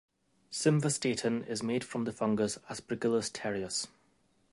[0.51, 3.85] Simvastatin is made from the fungus "Aspergillus terreus".